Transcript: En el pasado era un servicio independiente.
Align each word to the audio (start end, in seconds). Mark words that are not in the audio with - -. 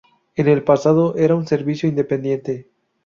En 0.35 0.47
el 0.47 0.63
pasado 0.63 1.15
era 1.15 1.35
un 1.35 1.45
servicio 1.45 1.87
independiente. 1.87 2.67